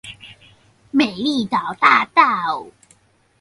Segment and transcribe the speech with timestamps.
[0.89, 2.65] 美麗島大道